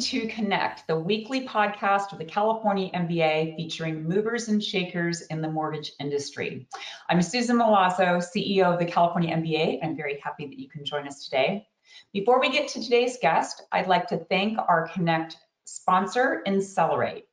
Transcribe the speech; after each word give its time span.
to 0.00 0.26
Connect, 0.28 0.86
the 0.86 0.98
weekly 0.98 1.46
podcast 1.46 2.12
of 2.12 2.18
the 2.18 2.24
California 2.24 2.90
MBA 2.92 3.54
featuring 3.56 4.02
movers 4.02 4.48
and 4.48 4.64
shakers 4.64 5.20
in 5.26 5.42
the 5.42 5.50
mortgage 5.50 5.92
industry. 6.00 6.66
I'm 7.10 7.20
Susan 7.20 7.58
Milazzo, 7.58 8.24
CEO 8.24 8.72
of 8.72 8.78
the 8.78 8.86
California 8.86 9.36
MBA. 9.36 9.80
I'm 9.82 9.96
very 9.96 10.18
happy 10.20 10.46
that 10.46 10.58
you 10.58 10.70
can 10.70 10.86
join 10.86 11.06
us 11.06 11.26
today. 11.26 11.66
Before 12.14 12.40
we 12.40 12.50
get 12.50 12.68
to 12.68 12.82
today's 12.82 13.18
guest, 13.20 13.62
I'd 13.72 13.88
like 13.88 14.08
to 14.08 14.16
thank 14.16 14.58
our 14.58 14.88
Connect 14.88 15.36
sponsor, 15.64 16.42
Insellerate. 16.46 17.24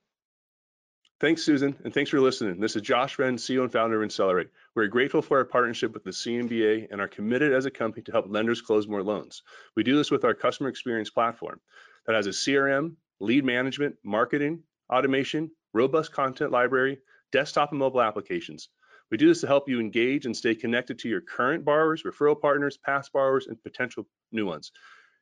Thanks, 1.22 1.44
Susan, 1.44 1.74
and 1.86 1.94
thanks 1.94 2.12
for 2.12 2.20
listening. 2.20 2.60
This 2.60 2.76
is 2.76 2.82
Josh 2.82 3.18
Wren, 3.18 3.38
CEO 3.38 3.64
and 3.64 3.72
founder 3.72 4.04
of 4.04 4.08
Insellerate. 4.08 4.50
We're 4.76 4.88
grateful 4.88 5.22
for 5.22 5.38
our 5.38 5.46
partnership 5.46 5.94
with 5.94 6.04
the 6.04 6.12
CMBA 6.12 6.90
and 6.92 7.00
are 7.00 7.08
committed 7.08 7.54
as 7.54 7.66
a 7.66 7.72
company 7.72 8.04
to 8.04 8.12
help 8.12 8.26
lenders 8.28 8.62
close 8.62 8.88
more 8.88 9.02
loans. 9.02 9.42
We 9.76 9.84
do 9.84 9.96
this 9.96 10.12
with 10.12 10.26
our 10.26 10.34
customer 10.34 10.68
experience 10.68 11.10
platform 11.10 11.62
that 12.08 12.16
has 12.16 12.28
a 12.28 12.32
CRM, 12.32 12.96
lead 13.20 13.46
management, 13.46 13.96
marketing, 14.04 14.64
automation, 14.92 15.52
robust 15.74 16.12
content 16.12 16.52
library, 16.52 17.00
desktop 17.32 17.72
and 17.72 17.80
mobile 17.80 18.02
applications. 18.02 18.70
We 19.12 19.18
do 19.18 19.28
this 19.28 19.42
to 19.42 19.48
help 19.48 19.70
you 19.70 19.80
engage 19.80 20.26
and 20.26 20.36
stay 20.36 20.56
connected 20.56 21.00
to 21.00 21.10
your 21.10 21.22
current 21.22 21.64
borrowers, 21.64 22.04
referral 22.04 22.40
partners, 22.40 22.78
past 22.78 23.14
borrowers, 23.14 23.48
and 23.48 23.62
potential 23.62 24.06
new 24.32 24.46
ones. 24.46 24.72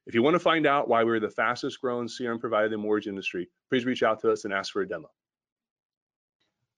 If 0.07 0.13
you 0.13 0.21
want 0.21 0.35
to 0.35 0.39
find 0.39 0.67
out 0.67 0.87
why 0.87 1.03
we're 1.03 1.19
the 1.19 1.29
fastest 1.29 1.81
growing 1.81 2.07
CRM 2.07 2.39
provider 2.39 2.65
in 2.65 2.71
the 2.71 2.77
mortgage 2.77 3.07
industry, 3.07 3.49
please 3.69 3.85
reach 3.85 4.03
out 4.03 4.21
to 4.21 4.31
us 4.31 4.45
and 4.45 4.53
ask 4.53 4.71
for 4.71 4.81
a 4.81 4.87
demo. 4.87 5.09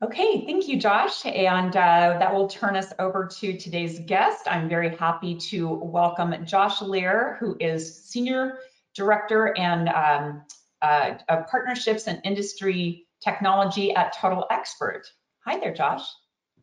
Okay, 0.01 0.45
thank 0.45 0.67
you, 0.67 0.79
Josh. 0.79 1.25
And 1.25 1.75
uh, 1.75 2.17
that 2.19 2.33
will 2.33 2.47
turn 2.47 2.75
us 2.75 2.93
over 2.99 3.25
to 3.25 3.57
today's 3.57 3.99
guest. 3.99 4.43
I'm 4.47 4.69
very 4.69 4.95
happy 4.95 5.35
to 5.35 5.67
welcome 5.67 6.45
Josh 6.45 6.81
Lear, 6.81 7.37
who 7.39 7.57
is 7.59 8.05
Senior 8.05 8.59
Director 8.97 9.57
and 9.57 9.87
um, 9.89 10.43
uh, 10.81 11.13
of 11.29 11.47
Partnerships 11.47 12.07
and 12.07 12.19
Industry 12.23 13.05
Technology 13.23 13.95
at 13.95 14.13
Total 14.13 14.45
Expert. 14.49 15.03
Hi 15.45 15.59
there, 15.59 15.73
Josh. 15.73 16.03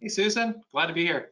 Hey, 0.00 0.08
Susan. 0.08 0.62
Glad 0.72 0.88
to 0.88 0.92
be 0.92 1.04
here. 1.04 1.30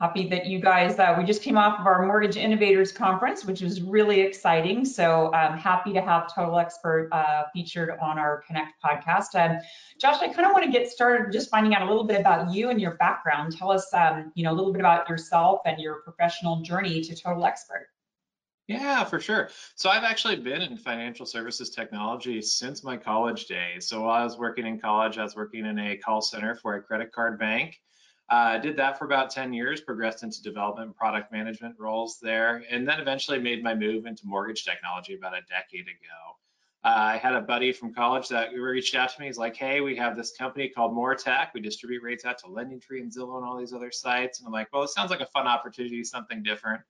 Happy 0.00 0.28
that 0.28 0.46
you 0.46 0.60
guys, 0.60 0.98
uh, 0.98 1.14
we 1.16 1.24
just 1.24 1.40
came 1.42 1.56
off 1.56 1.80
of 1.80 1.86
our 1.86 2.04
Mortgage 2.04 2.36
Innovators 2.36 2.92
Conference, 2.92 3.44
which 3.44 3.60
was 3.60 3.80
really 3.80 4.20
exciting. 4.20 4.84
So 4.84 5.32
I'm 5.32 5.52
um, 5.52 5.58
happy 5.58 5.92
to 5.92 6.00
have 6.00 6.34
Total 6.34 6.58
Expert 6.58 7.08
uh, 7.12 7.44
featured 7.52 7.90
on 8.02 8.18
our 8.18 8.42
Connect 8.46 8.72
podcast. 8.84 9.34
Um, 9.34 9.58
Josh, 10.00 10.20
I 10.20 10.26
kind 10.28 10.46
of 10.46 10.52
want 10.52 10.64
to 10.64 10.70
get 10.70 10.90
started 10.90 11.32
just 11.32 11.48
finding 11.48 11.74
out 11.74 11.82
a 11.82 11.86
little 11.86 12.04
bit 12.04 12.20
about 12.20 12.52
you 12.52 12.70
and 12.70 12.80
your 12.80 12.96
background. 12.96 13.56
Tell 13.56 13.70
us, 13.70 13.86
um, 13.94 14.32
you 14.34 14.42
know, 14.42 14.52
a 14.52 14.56
little 14.56 14.72
bit 14.72 14.80
about 14.80 15.08
yourself 15.08 15.60
and 15.64 15.80
your 15.80 16.02
professional 16.02 16.60
journey 16.62 17.00
to 17.00 17.14
Total 17.14 17.46
Expert. 17.46 17.86
Yeah, 18.66 19.04
for 19.04 19.20
sure. 19.20 19.50
So 19.74 19.90
I've 19.90 20.04
actually 20.04 20.36
been 20.36 20.62
in 20.62 20.78
financial 20.78 21.26
services 21.26 21.68
technology 21.68 22.40
since 22.40 22.82
my 22.82 22.96
college 22.96 23.44
days. 23.44 23.88
So 23.88 24.02
while 24.02 24.22
I 24.22 24.24
was 24.24 24.38
working 24.38 24.66
in 24.66 24.80
college, 24.80 25.18
I 25.18 25.22
was 25.22 25.36
working 25.36 25.66
in 25.66 25.78
a 25.78 25.98
call 25.98 26.22
center 26.22 26.54
for 26.54 26.74
a 26.74 26.82
credit 26.82 27.12
card 27.12 27.38
bank. 27.38 27.78
I 28.30 28.56
uh, 28.56 28.58
did 28.58 28.78
that 28.78 28.98
for 28.98 29.04
about 29.04 29.30
10 29.30 29.52
years, 29.52 29.82
progressed 29.82 30.22
into 30.22 30.42
development 30.42 30.96
product 30.96 31.30
management 31.30 31.76
roles 31.78 32.18
there, 32.22 32.64
and 32.70 32.88
then 32.88 32.98
eventually 33.00 33.38
made 33.38 33.62
my 33.62 33.74
move 33.74 34.06
into 34.06 34.22
mortgage 34.26 34.64
technology 34.64 35.14
about 35.14 35.34
a 35.34 35.42
decade 35.42 35.86
ago. 35.86 36.38
Uh, 36.84 37.12
I 37.12 37.16
had 37.18 37.34
a 37.34 37.42
buddy 37.42 37.70
from 37.70 37.92
college 37.92 38.28
that 38.28 38.54
reached 38.54 38.94
out 38.94 39.10
to 39.10 39.20
me. 39.20 39.26
He's 39.26 39.36
like, 39.36 39.56
hey, 39.56 39.82
we 39.82 39.94
have 39.96 40.16
this 40.16 40.34
company 40.36 40.70
called 40.70 40.92
Mortech. 40.92 41.48
We 41.54 41.60
distribute 41.60 42.02
rates 42.02 42.24
out 42.24 42.38
to 42.38 42.46
LendingTree 42.46 43.00
and 43.00 43.12
Zillow 43.12 43.36
and 43.36 43.44
all 43.44 43.58
these 43.58 43.74
other 43.74 43.90
sites. 43.90 44.38
And 44.38 44.46
I'm 44.46 44.52
like, 44.52 44.68
well, 44.72 44.82
it 44.84 44.90
sounds 44.90 45.10
like 45.10 45.20
a 45.20 45.26
fun 45.26 45.46
opportunity, 45.46 46.02
something 46.02 46.42
different. 46.42 46.80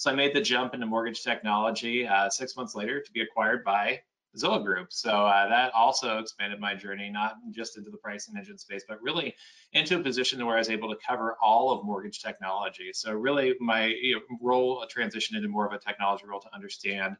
So 0.00 0.10
I 0.10 0.14
made 0.14 0.34
the 0.34 0.40
jump 0.40 0.72
into 0.72 0.86
mortgage 0.86 1.22
technology 1.22 2.06
uh, 2.06 2.30
six 2.30 2.56
months 2.56 2.74
later 2.74 3.02
to 3.02 3.12
be 3.12 3.20
acquired 3.20 3.62
by 3.62 4.00
Zillow 4.34 4.64
Group. 4.64 4.94
So 4.94 5.10
uh, 5.10 5.46
that 5.50 5.74
also 5.74 6.20
expanded 6.20 6.58
my 6.58 6.74
journey, 6.74 7.10
not 7.10 7.34
just 7.50 7.76
into 7.76 7.90
the 7.90 7.98
pricing 7.98 8.34
engine 8.34 8.56
space, 8.56 8.82
but 8.88 8.96
really 9.02 9.34
into 9.74 10.00
a 10.00 10.02
position 10.02 10.46
where 10.46 10.56
I 10.56 10.60
was 10.60 10.70
able 10.70 10.88
to 10.88 10.96
cover 11.06 11.36
all 11.42 11.70
of 11.70 11.84
mortgage 11.84 12.22
technology. 12.22 12.92
So 12.94 13.12
really 13.12 13.54
my 13.60 13.88
you 13.88 14.14
know, 14.14 14.20
role 14.40 14.82
transitioned 14.86 15.36
into 15.36 15.48
more 15.48 15.66
of 15.66 15.74
a 15.74 15.78
technology 15.78 16.24
role 16.24 16.40
to 16.40 16.54
understand 16.54 17.16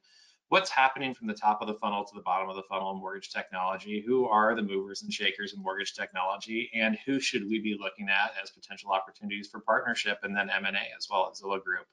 what's 0.48 0.70
happening 0.70 1.12
from 1.12 1.26
the 1.26 1.34
top 1.34 1.60
of 1.60 1.68
the 1.68 1.74
funnel 1.74 2.02
to 2.02 2.14
the 2.14 2.22
bottom 2.22 2.48
of 2.48 2.56
the 2.56 2.62
funnel 2.62 2.92
in 2.92 2.98
mortgage 2.98 3.28
technology, 3.28 4.02
who 4.06 4.26
are 4.26 4.54
the 4.54 4.62
movers 4.62 5.02
and 5.02 5.12
shakers 5.12 5.52
in 5.52 5.62
mortgage 5.62 5.92
technology, 5.92 6.70
and 6.74 6.96
who 7.04 7.20
should 7.20 7.46
we 7.46 7.60
be 7.60 7.76
looking 7.78 8.08
at 8.08 8.32
as 8.42 8.50
potential 8.50 8.90
opportunities 8.90 9.48
for 9.48 9.60
partnership 9.60 10.20
and 10.22 10.34
then 10.34 10.48
M&A 10.48 10.96
as 10.96 11.08
well 11.10 11.28
as 11.30 11.42
Zillow 11.42 11.62
Group. 11.62 11.84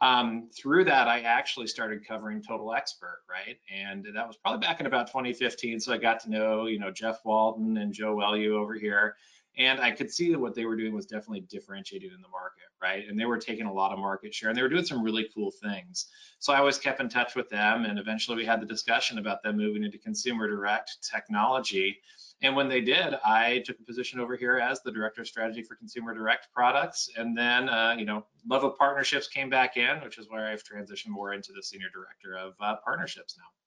Um, 0.00 0.48
through 0.56 0.84
that, 0.84 1.08
I 1.08 1.20
actually 1.20 1.66
started 1.66 2.06
covering 2.06 2.42
Total 2.42 2.72
Expert, 2.72 3.20
right? 3.28 3.58
And 3.70 4.06
that 4.14 4.26
was 4.26 4.36
probably 4.36 4.66
back 4.66 4.80
in 4.80 4.86
about 4.86 5.08
2015. 5.08 5.78
So 5.78 5.92
I 5.92 5.98
got 5.98 6.20
to 6.20 6.30
know, 6.30 6.66
you 6.66 6.78
know, 6.78 6.90
Jeff 6.90 7.20
Walton 7.24 7.76
and 7.76 7.92
Joe 7.92 8.16
Welu 8.16 8.52
over 8.52 8.74
here. 8.74 9.16
And 9.58 9.78
I 9.80 9.90
could 9.90 10.10
see 10.10 10.30
that 10.30 10.38
what 10.38 10.54
they 10.54 10.64
were 10.64 10.76
doing 10.76 10.94
was 10.94 11.04
definitely 11.06 11.42
differentiated 11.42 12.12
in 12.12 12.22
the 12.22 12.28
market, 12.28 12.69
right? 12.82 13.08
And 13.08 13.18
they 13.18 13.26
were 13.26 13.38
taking 13.38 13.66
a 13.66 13.72
lot 13.72 13.92
of 13.92 13.98
market 13.98 14.34
share 14.34 14.48
and 14.48 14.56
they 14.58 14.62
were 14.62 14.68
doing 14.68 14.84
some 14.84 15.02
really 15.02 15.28
cool 15.34 15.50
things. 15.50 16.06
So 16.38 16.52
I 16.52 16.58
always 16.58 16.78
kept 16.78 17.00
in 17.00 17.08
touch 17.08 17.34
with 17.34 17.48
them. 17.48 17.84
And 17.84 17.98
eventually 17.98 18.36
we 18.36 18.44
had 18.44 18.60
the 18.60 18.66
discussion 18.66 19.18
about 19.18 19.42
them 19.42 19.56
moving 19.56 19.84
into 19.84 19.98
consumer 19.98 20.48
direct 20.48 20.98
technology. 21.02 21.98
And 22.42 22.56
when 22.56 22.68
they 22.68 22.80
did, 22.80 23.14
I 23.24 23.62
took 23.66 23.78
a 23.78 23.84
position 23.84 24.18
over 24.18 24.34
here 24.34 24.58
as 24.58 24.80
the 24.82 24.90
director 24.90 25.20
of 25.20 25.28
strategy 25.28 25.62
for 25.62 25.74
consumer 25.74 26.14
direct 26.14 26.48
products. 26.54 27.10
And 27.16 27.36
then, 27.36 27.68
uh, 27.68 27.94
you 27.98 28.06
know, 28.06 28.24
love 28.48 28.64
of 28.64 28.78
partnerships 28.78 29.28
came 29.28 29.50
back 29.50 29.76
in, 29.76 30.00
which 30.02 30.18
is 30.18 30.28
where 30.30 30.46
I've 30.46 30.64
transitioned 30.64 31.08
more 31.08 31.34
into 31.34 31.52
the 31.52 31.62
senior 31.62 31.88
director 31.92 32.38
of 32.38 32.54
uh, 32.60 32.76
partnerships 32.82 33.36
now. 33.36 33.59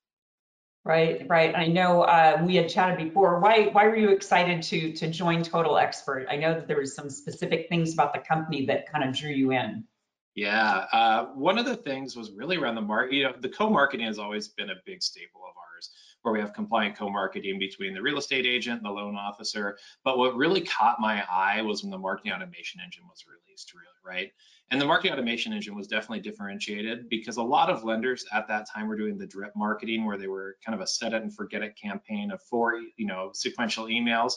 Right, 0.86 1.26
right. 1.30 1.56
I 1.56 1.68
know 1.68 2.02
uh, 2.02 2.44
we 2.46 2.56
had 2.56 2.68
chatted 2.68 2.98
before. 2.98 3.40
Why, 3.40 3.68
why 3.68 3.88
were 3.88 3.96
you 3.96 4.10
excited 4.10 4.62
to 4.64 4.92
to 4.94 5.10
join 5.10 5.42
Total 5.42 5.78
Expert? 5.78 6.28
I 6.30 6.36
know 6.36 6.54
that 6.54 6.68
there 6.68 6.80
was 6.80 6.94
some 6.94 7.10
specific 7.10 7.70
things 7.70 7.94
about 7.94 8.14
the 8.14 8.20
company 8.20 8.66
that 8.66 8.92
kind 8.92 9.08
of 9.08 9.16
drew 9.16 9.32
you 9.32 9.52
in. 9.54 9.86
Yeah, 10.36 10.86
uh, 10.92 11.26
one 11.36 11.58
of 11.58 11.66
the 11.66 11.78
things 11.78 12.18
was 12.18 12.32
really 12.32 12.58
around 12.58 12.76
the 12.76 12.82
market. 12.82 13.14
You 13.14 13.24
know, 13.24 13.34
the 13.40 13.50
co-marketing 13.50 14.08
has 14.08 14.20
always 14.20 14.50
been 14.50 14.72
a 14.72 14.76
big 14.86 15.02
staple 15.02 15.42
of 15.42 15.56
ours 15.56 15.90
where 16.24 16.34
we 16.34 16.40
have 16.40 16.54
compliant 16.54 16.98
co-marketing 16.98 17.60
between 17.60 17.94
the 17.94 18.02
real 18.02 18.18
estate 18.18 18.46
agent 18.46 18.78
and 18.78 18.86
the 18.86 18.90
loan 18.90 19.16
officer. 19.16 19.78
But 20.04 20.18
what 20.18 20.36
really 20.36 20.62
caught 20.62 21.00
my 21.00 21.24
eye 21.30 21.62
was 21.62 21.84
when 21.84 21.92
the 21.92 21.98
marketing 21.98 22.32
automation 22.32 22.82
engine 22.84 23.04
was 23.08 23.26
released, 23.28 23.74
really, 23.74 23.86
right? 24.18 24.32
And 24.72 24.82
the 24.82 24.86
marketing 24.86 25.14
automation 25.14 25.54
engine 25.54 25.76
was 25.76 25.88
definitely 25.88 26.22
differentiated 26.22 27.10
because 27.10 27.38
a 27.38 27.44
lot 27.44 27.70
of 27.70 27.84
lenders 27.84 28.26
at 28.34 28.48
that 28.48 28.68
time 28.74 28.88
were 28.88 28.98
doing 28.98 29.18
the 29.18 29.28
drip 29.28 29.52
marketing 29.56 30.06
where 30.06 30.18
they 30.18 30.28
were 30.28 30.56
kind 30.66 30.74
of 30.74 30.82
a 30.82 30.88
set 30.88 31.14
it 31.14 31.22
and 31.22 31.36
forget 31.36 31.62
it 31.62 31.78
campaign 31.80 32.32
of 32.32 32.42
four, 32.42 32.80
you 32.98 33.06
know, 33.06 33.30
sequential 33.34 33.86
emails. 33.86 34.34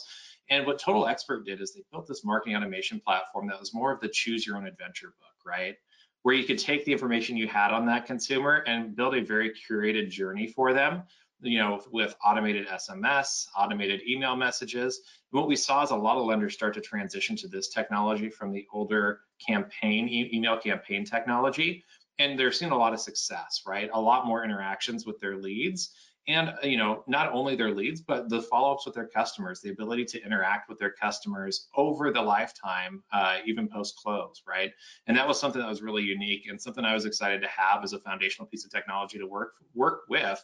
And 0.49 0.65
what 0.65 0.79
Total 0.79 1.07
Expert 1.07 1.45
did 1.45 1.61
is 1.61 1.73
they 1.73 1.83
built 1.91 2.07
this 2.07 2.23
marketing 2.23 2.55
automation 2.55 2.99
platform 2.99 3.47
that 3.47 3.59
was 3.59 3.73
more 3.73 3.91
of 3.91 3.99
the 3.99 4.09
choose 4.09 4.45
your 4.45 4.57
own 4.57 4.67
adventure 4.67 5.13
book, 5.19 5.45
right? 5.45 5.75
Where 6.23 6.35
you 6.35 6.43
could 6.43 6.59
take 6.59 6.85
the 6.85 6.91
information 6.91 7.37
you 7.37 7.47
had 7.47 7.71
on 7.71 7.85
that 7.87 8.05
consumer 8.05 8.63
and 8.67 8.95
build 8.95 9.15
a 9.15 9.23
very 9.23 9.53
curated 9.69 10.09
journey 10.09 10.47
for 10.47 10.73
them 10.73 11.03
you 11.41 11.59
know, 11.59 11.81
with 11.91 12.15
automated 12.23 12.67
SMS, 12.67 13.47
automated 13.57 14.01
email 14.07 14.35
messages. 14.35 15.01
And 15.31 15.39
what 15.39 15.47
we 15.47 15.55
saw 15.55 15.83
is 15.83 15.91
a 15.91 15.95
lot 15.95 16.17
of 16.17 16.25
lenders 16.25 16.53
start 16.53 16.73
to 16.75 16.81
transition 16.81 17.35
to 17.37 17.47
this 17.47 17.69
technology 17.69 18.29
from 18.29 18.51
the 18.51 18.65
older 18.73 19.21
campaign, 19.45 20.07
e 20.07 20.29
email 20.33 20.57
campaign 20.57 21.05
technology. 21.05 21.83
And 22.19 22.37
they're 22.39 22.51
seeing 22.51 22.71
a 22.71 22.77
lot 22.77 22.93
of 22.93 22.99
success, 22.99 23.61
right? 23.67 23.89
A 23.93 24.01
lot 24.01 24.25
more 24.25 24.43
interactions 24.43 25.05
with 25.05 25.19
their 25.19 25.37
leads. 25.37 25.91
And, 26.29 26.53
you 26.61 26.75
know, 26.75 27.03
not 27.07 27.31
only 27.31 27.55
their 27.55 27.73
leads, 27.73 28.01
but 28.01 28.27
the 28.27 28.41
follow-ups 28.41 28.85
with 28.85 28.95
their 28.95 29.07
customers, 29.07 29.61
the 29.61 29.69
ability 29.69 30.03
to 30.05 30.25
interact 30.25 30.67
with 30.67 30.77
their 30.77 30.91
customers 30.91 31.69
over 31.75 32.11
the 32.11 32.21
lifetime, 32.21 33.01
uh, 33.13 33.37
even 33.45 33.69
post-close, 33.69 34.43
right? 34.45 34.71
And 35.05 35.15
that 35.15 35.25
was 35.25 35.39
something 35.39 35.61
that 35.61 35.69
was 35.69 35.81
really 35.81 36.03
unique 36.03 36.47
and 36.49 36.61
something 36.61 36.83
I 36.83 36.93
was 36.93 37.05
excited 37.05 37.41
to 37.43 37.47
have 37.47 37.81
as 37.83 37.93
a 37.93 37.99
foundational 37.99 38.45
piece 38.45 38.65
of 38.65 38.71
technology 38.71 39.17
to 39.17 39.25
work 39.25 39.53
work 39.73 40.01
with 40.09 40.43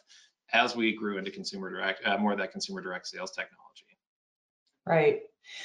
as 0.54 0.74
we 0.74 0.94
grew 0.94 1.18
into 1.18 1.30
consumer 1.30 1.68
direct, 1.68 2.06
uh, 2.06 2.16
more 2.16 2.32
of 2.32 2.38
that 2.38 2.52
consumer 2.52 2.80
direct 2.80 3.06
sales 3.08 3.32
technology. 3.32 3.98
Right. 4.86 5.22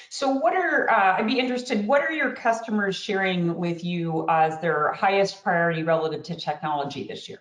So 0.09 0.31
what 0.31 0.55
are, 0.55 0.89
uh, 0.89 1.17
I'd 1.17 1.27
be 1.27 1.39
interested, 1.39 1.87
what 1.87 2.01
are 2.01 2.11
your 2.11 2.31
customers 2.33 2.95
sharing 2.95 3.55
with 3.55 3.83
you 3.83 4.25
as 4.29 4.59
their 4.59 4.91
highest 4.93 5.43
priority 5.43 5.83
relative 5.83 6.23
to 6.23 6.35
technology 6.35 7.07
this 7.07 7.29
year? 7.29 7.39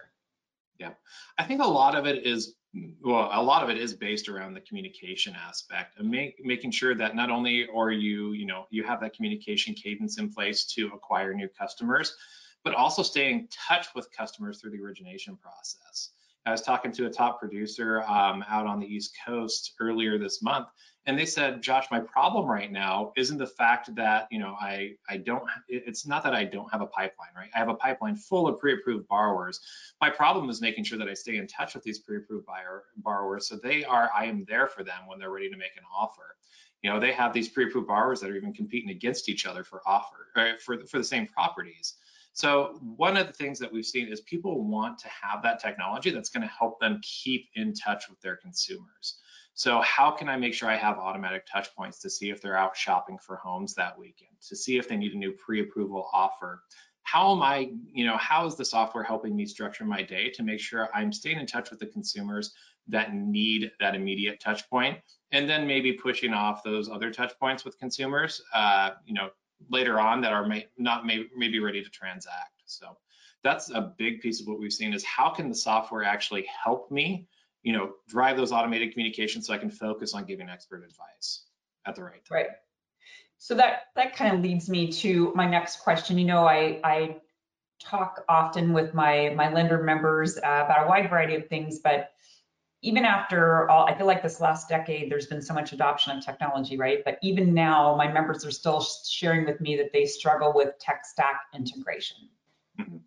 Yeah, 0.78 0.90
I 1.38 1.44
think 1.44 1.62
a 1.62 1.66
lot 1.66 1.96
of 1.96 2.06
it 2.06 2.24
is, 2.24 2.54
well, 3.02 3.30
a 3.32 3.42
lot 3.42 3.64
of 3.64 3.70
it 3.70 3.78
is 3.78 3.94
based 3.94 4.28
around 4.28 4.54
the 4.54 4.60
communication 4.60 5.34
aspect 5.34 5.98
and 5.98 6.08
make, 6.08 6.36
making 6.44 6.70
sure 6.70 6.94
that 6.94 7.16
not 7.16 7.30
only 7.30 7.66
are 7.74 7.90
you, 7.90 8.32
you 8.32 8.46
know, 8.46 8.66
you 8.70 8.84
have 8.84 9.00
that 9.00 9.14
communication 9.14 9.74
cadence 9.74 10.18
in 10.18 10.32
place 10.32 10.64
to 10.74 10.88
acquire 10.94 11.34
new 11.34 11.48
customers, 11.48 12.14
but 12.62 12.74
also 12.74 13.02
stay 13.02 13.32
in 13.32 13.48
touch 13.50 13.88
with 13.96 14.12
customers 14.12 14.60
through 14.60 14.70
the 14.70 14.80
origination 14.80 15.36
process. 15.36 16.10
I 16.46 16.50
was 16.52 16.62
talking 16.62 16.92
to 16.92 17.06
a 17.06 17.10
top 17.10 17.40
producer 17.40 18.02
um, 18.02 18.44
out 18.48 18.66
on 18.66 18.80
the 18.80 18.86
East 18.86 19.16
Coast 19.26 19.74
earlier 19.80 20.18
this 20.18 20.42
month, 20.42 20.68
and 21.04 21.18
they 21.18 21.26
said, 21.26 21.62
Josh, 21.62 21.86
my 21.90 22.00
problem 22.00 22.46
right 22.46 22.70
now 22.70 23.12
isn't 23.16 23.38
the 23.38 23.46
fact 23.46 23.94
that 23.96 24.28
you 24.30 24.38
know 24.38 24.56
I 24.60 24.92
I 25.08 25.18
don't. 25.18 25.44
It's 25.68 26.06
not 26.06 26.22
that 26.24 26.34
I 26.34 26.44
don't 26.44 26.70
have 26.70 26.80
a 26.80 26.86
pipeline, 26.86 27.30
right? 27.36 27.50
I 27.54 27.58
have 27.58 27.68
a 27.68 27.74
pipeline 27.74 28.16
full 28.16 28.48
of 28.48 28.58
pre-approved 28.58 29.08
borrowers. 29.08 29.60
My 30.00 30.10
problem 30.10 30.48
is 30.48 30.60
making 30.60 30.84
sure 30.84 30.98
that 30.98 31.08
I 31.08 31.14
stay 31.14 31.36
in 31.36 31.46
touch 31.46 31.74
with 31.74 31.82
these 31.82 31.98
pre-approved 31.98 32.46
buyer 32.46 32.84
borrowers, 32.96 33.46
so 33.46 33.56
they 33.56 33.84
are 33.84 34.10
I 34.16 34.24
am 34.26 34.44
there 34.48 34.68
for 34.68 34.84
them 34.84 35.06
when 35.06 35.18
they're 35.18 35.30
ready 35.30 35.50
to 35.50 35.56
make 35.56 35.76
an 35.76 35.84
offer. 35.94 36.36
You 36.82 36.90
know, 36.90 37.00
they 37.00 37.12
have 37.12 37.32
these 37.32 37.48
pre-approved 37.48 37.88
borrowers 37.88 38.20
that 38.20 38.30
are 38.30 38.36
even 38.36 38.52
competing 38.52 38.90
against 38.90 39.28
each 39.28 39.46
other 39.46 39.64
for 39.64 39.82
offer 39.86 40.28
for 40.62 40.86
for 40.86 40.98
the 40.98 41.04
same 41.04 41.26
properties. 41.26 41.94
So 42.38 42.78
one 42.96 43.16
of 43.16 43.26
the 43.26 43.32
things 43.32 43.58
that 43.58 43.72
we've 43.72 43.84
seen 43.84 44.06
is 44.06 44.20
people 44.20 44.62
want 44.62 44.96
to 44.98 45.08
have 45.08 45.42
that 45.42 45.58
technology 45.58 46.10
that's 46.10 46.28
going 46.28 46.46
to 46.46 46.54
help 46.56 46.78
them 46.78 47.00
keep 47.02 47.48
in 47.56 47.74
touch 47.74 48.08
with 48.08 48.20
their 48.20 48.36
consumers. 48.36 49.18
So 49.54 49.80
how 49.80 50.12
can 50.12 50.28
I 50.28 50.36
make 50.36 50.54
sure 50.54 50.70
I 50.70 50.76
have 50.76 50.98
automatic 50.98 51.46
touch 51.52 51.74
points 51.74 51.98
to 51.98 52.08
see 52.08 52.30
if 52.30 52.40
they're 52.40 52.56
out 52.56 52.76
shopping 52.76 53.18
for 53.18 53.34
homes 53.34 53.74
that 53.74 53.98
weekend, 53.98 54.30
to 54.46 54.54
see 54.54 54.78
if 54.78 54.88
they 54.88 54.96
need 54.96 55.14
a 55.14 55.18
new 55.18 55.32
pre-approval 55.32 56.08
offer? 56.12 56.62
How 57.02 57.34
am 57.34 57.42
I, 57.42 57.72
you 57.92 58.06
know, 58.06 58.16
how 58.18 58.46
is 58.46 58.54
the 58.54 58.64
software 58.64 59.02
helping 59.02 59.34
me 59.34 59.44
structure 59.44 59.84
my 59.84 60.04
day 60.04 60.30
to 60.30 60.44
make 60.44 60.60
sure 60.60 60.88
I'm 60.94 61.12
staying 61.12 61.40
in 61.40 61.46
touch 61.46 61.70
with 61.70 61.80
the 61.80 61.86
consumers 61.86 62.52
that 62.86 63.14
need 63.14 63.72
that 63.80 63.96
immediate 63.96 64.38
touch 64.38 64.70
point, 64.70 64.98
and 65.32 65.50
then 65.50 65.66
maybe 65.66 65.92
pushing 65.92 66.32
off 66.32 66.62
those 66.62 66.88
other 66.88 67.10
touch 67.10 67.32
points 67.40 67.64
with 67.64 67.76
consumers, 67.80 68.40
uh, 68.54 68.90
you 69.04 69.14
know, 69.14 69.30
later 69.70 70.00
on 70.00 70.20
that 70.22 70.32
are 70.32 70.46
may, 70.46 70.66
not 70.76 71.06
may, 71.06 71.26
maybe 71.36 71.58
ready 71.60 71.82
to 71.82 71.90
transact. 71.90 72.62
So 72.66 72.96
that's 73.42 73.70
a 73.70 73.92
big 73.96 74.20
piece 74.20 74.40
of 74.40 74.46
what 74.46 74.58
we've 74.58 74.72
seen 74.72 74.92
is 74.92 75.04
how 75.04 75.30
can 75.30 75.48
the 75.48 75.54
software 75.54 76.04
actually 76.04 76.46
help 76.64 76.90
me, 76.90 77.26
you 77.62 77.72
know, 77.72 77.92
drive 78.08 78.36
those 78.36 78.52
automated 78.52 78.92
communications 78.92 79.46
so 79.46 79.54
I 79.54 79.58
can 79.58 79.70
focus 79.70 80.14
on 80.14 80.24
giving 80.24 80.48
expert 80.48 80.84
advice 80.84 81.44
at 81.86 81.94
the 81.94 82.02
right 82.02 82.24
time. 82.24 82.36
Right. 82.36 82.46
So 83.38 83.54
that 83.54 83.82
that 83.94 84.16
kind 84.16 84.34
of 84.34 84.42
leads 84.42 84.68
me 84.68 84.90
to 84.92 85.32
my 85.34 85.48
next 85.48 85.80
question. 85.80 86.18
You 86.18 86.26
know, 86.26 86.46
I 86.46 86.80
I 86.82 87.16
talk 87.80 88.24
often 88.28 88.72
with 88.72 88.94
my 88.94 89.32
my 89.36 89.52
lender 89.52 89.82
members 89.82 90.36
uh, 90.36 90.40
about 90.40 90.86
a 90.86 90.88
wide 90.88 91.08
variety 91.08 91.36
of 91.36 91.46
things, 91.48 91.78
but 91.78 92.10
even 92.82 93.04
after 93.04 93.68
all, 93.68 93.86
I 93.86 93.96
feel 93.96 94.06
like 94.06 94.22
this 94.22 94.40
last 94.40 94.68
decade, 94.68 95.10
there's 95.10 95.26
been 95.26 95.42
so 95.42 95.52
much 95.52 95.72
adoption 95.72 96.16
of 96.16 96.24
technology, 96.24 96.76
right? 96.76 97.00
But 97.04 97.18
even 97.22 97.52
now, 97.52 97.96
my 97.96 98.10
members 98.10 98.46
are 98.46 98.52
still 98.52 98.80
sharing 98.80 99.44
with 99.44 99.60
me 99.60 99.76
that 99.76 99.92
they 99.92 100.04
struggle 100.04 100.52
with 100.54 100.78
tech 100.78 101.04
stack 101.04 101.40
integration. 101.54 102.16
Mm-hmm. 102.80 102.98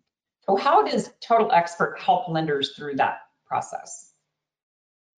So 0.46 0.56
how 0.56 0.84
does 0.84 1.10
Total 1.20 1.50
Expert 1.52 1.98
help 1.98 2.28
lenders 2.28 2.74
through 2.76 2.96
that 2.96 3.20
process? 3.46 4.11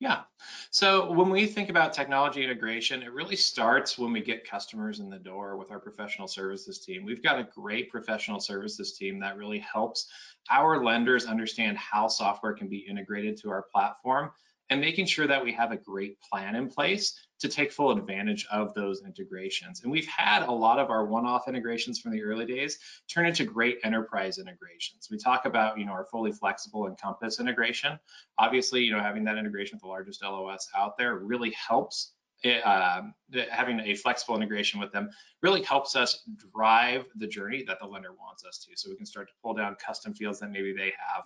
Yeah. 0.00 0.22
So 0.70 1.12
when 1.12 1.30
we 1.30 1.46
think 1.46 1.70
about 1.70 1.92
technology 1.92 2.42
integration, 2.42 3.02
it 3.02 3.12
really 3.12 3.36
starts 3.36 3.96
when 3.96 4.12
we 4.12 4.20
get 4.20 4.48
customers 4.48 4.98
in 5.00 5.08
the 5.08 5.18
door 5.18 5.56
with 5.56 5.70
our 5.70 5.78
professional 5.78 6.28
services 6.28 6.80
team. 6.80 7.04
We've 7.04 7.22
got 7.22 7.38
a 7.38 7.44
great 7.44 7.90
professional 7.90 8.40
services 8.40 8.96
team 8.96 9.20
that 9.20 9.36
really 9.36 9.60
helps 9.60 10.08
our 10.50 10.84
lenders 10.84 11.26
understand 11.26 11.78
how 11.78 12.08
software 12.08 12.52
can 12.52 12.68
be 12.68 12.78
integrated 12.78 13.36
to 13.38 13.50
our 13.50 13.62
platform 13.72 14.30
and 14.68 14.80
making 14.80 15.06
sure 15.06 15.26
that 15.26 15.42
we 15.42 15.52
have 15.52 15.72
a 15.72 15.76
great 15.76 16.20
plan 16.20 16.56
in 16.56 16.68
place 16.68 17.18
to 17.44 17.50
take 17.50 17.70
full 17.70 17.90
advantage 17.90 18.46
of 18.50 18.72
those 18.72 19.02
integrations. 19.04 19.82
And 19.82 19.92
we've 19.92 20.06
had 20.06 20.44
a 20.44 20.50
lot 20.50 20.78
of 20.78 20.88
our 20.88 21.04
one-off 21.04 21.46
integrations 21.46 22.00
from 22.00 22.12
the 22.12 22.22
early 22.22 22.46
days 22.46 22.78
turn 23.06 23.26
into 23.26 23.44
great 23.44 23.80
enterprise 23.84 24.38
integrations. 24.38 25.08
We 25.10 25.18
talk 25.18 25.44
about, 25.44 25.78
you 25.78 25.84
know, 25.84 25.92
our 25.92 26.06
fully 26.06 26.32
flexible 26.32 26.86
Encompass 26.86 27.40
integration. 27.40 27.98
Obviously, 28.38 28.82
you 28.82 28.92
know, 28.92 29.00
having 29.00 29.24
that 29.24 29.36
integration 29.36 29.76
with 29.76 29.82
the 29.82 29.88
largest 29.88 30.22
LOS 30.22 30.70
out 30.74 30.96
there 30.96 31.16
really 31.16 31.50
helps 31.50 32.13
it, 32.44 32.64
uh, 32.64 33.02
having 33.50 33.80
a 33.80 33.94
flexible 33.94 34.36
integration 34.36 34.78
with 34.78 34.92
them 34.92 35.10
really 35.42 35.62
helps 35.62 35.96
us 35.96 36.22
drive 36.54 37.06
the 37.16 37.26
journey 37.26 37.64
that 37.66 37.78
the 37.80 37.86
lender 37.86 38.12
wants 38.12 38.44
us 38.44 38.58
to. 38.58 38.76
So 38.76 38.90
we 38.90 38.96
can 38.96 39.06
start 39.06 39.28
to 39.28 39.34
pull 39.42 39.54
down 39.54 39.76
custom 39.84 40.14
fields 40.14 40.38
that 40.40 40.50
maybe 40.50 40.72
they 40.72 40.92
have. 40.98 41.24